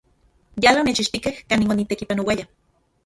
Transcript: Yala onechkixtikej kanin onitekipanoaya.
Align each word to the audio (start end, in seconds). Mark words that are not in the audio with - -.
Yala 0.65 0.81
onechkixtikej 0.85 1.35
kanin 1.49 1.75
onitekipanoaya. 1.75 2.49